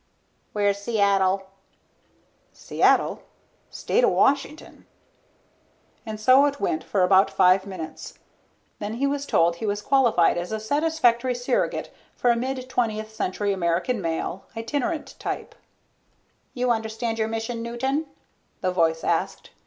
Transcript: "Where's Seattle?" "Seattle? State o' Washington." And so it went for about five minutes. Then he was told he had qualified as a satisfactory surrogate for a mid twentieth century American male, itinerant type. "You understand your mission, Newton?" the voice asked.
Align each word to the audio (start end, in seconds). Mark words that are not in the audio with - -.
"Where's 0.53 0.79
Seattle?" 0.79 1.43
"Seattle? 2.53 3.21
State 3.69 4.03
o' 4.03 4.09
Washington." 4.09 4.87
And 6.07 6.19
so 6.19 6.47
it 6.47 6.59
went 6.59 6.83
for 6.83 7.03
about 7.03 7.29
five 7.29 7.67
minutes. 7.67 8.17
Then 8.79 8.95
he 8.95 9.05
was 9.05 9.27
told 9.27 9.57
he 9.57 9.67
had 9.67 9.83
qualified 9.83 10.39
as 10.39 10.51
a 10.51 10.59
satisfactory 10.59 11.35
surrogate 11.35 11.93
for 12.15 12.31
a 12.31 12.35
mid 12.35 12.67
twentieth 12.67 13.13
century 13.13 13.53
American 13.53 14.01
male, 14.01 14.47
itinerant 14.57 15.13
type. 15.19 15.53
"You 16.55 16.71
understand 16.71 17.19
your 17.19 17.27
mission, 17.27 17.61
Newton?" 17.61 18.07
the 18.61 18.71
voice 18.71 19.03
asked. 19.03 19.51